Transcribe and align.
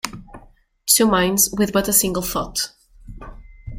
Two 0.87 1.05
minds 1.05 1.51
with 1.55 1.71
but 1.73 1.87
a 1.87 1.93
single 1.93 2.23
thought. 2.23 2.71